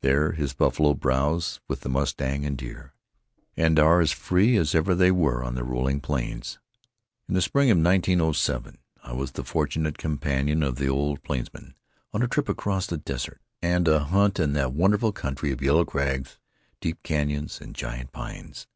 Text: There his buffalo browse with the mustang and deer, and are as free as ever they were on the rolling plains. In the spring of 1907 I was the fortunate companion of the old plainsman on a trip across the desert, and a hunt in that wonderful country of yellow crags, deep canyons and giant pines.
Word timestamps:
There 0.00 0.32
his 0.32 0.54
buffalo 0.54 0.94
browse 0.94 1.60
with 1.68 1.80
the 1.82 1.90
mustang 1.90 2.46
and 2.46 2.56
deer, 2.56 2.94
and 3.54 3.78
are 3.78 4.00
as 4.00 4.12
free 4.12 4.56
as 4.56 4.74
ever 4.74 4.94
they 4.94 5.10
were 5.10 5.44
on 5.44 5.56
the 5.56 5.62
rolling 5.62 6.00
plains. 6.00 6.58
In 7.28 7.34
the 7.34 7.42
spring 7.42 7.70
of 7.70 7.76
1907 7.76 8.78
I 9.02 9.12
was 9.12 9.32
the 9.32 9.44
fortunate 9.44 9.98
companion 9.98 10.62
of 10.62 10.76
the 10.76 10.88
old 10.88 11.22
plainsman 11.22 11.74
on 12.14 12.22
a 12.22 12.28
trip 12.28 12.48
across 12.48 12.86
the 12.86 12.96
desert, 12.96 13.42
and 13.60 13.86
a 13.86 14.04
hunt 14.04 14.40
in 14.40 14.54
that 14.54 14.72
wonderful 14.72 15.12
country 15.12 15.52
of 15.52 15.60
yellow 15.60 15.84
crags, 15.84 16.38
deep 16.80 17.02
canyons 17.02 17.60
and 17.60 17.74
giant 17.74 18.10
pines. 18.10 18.66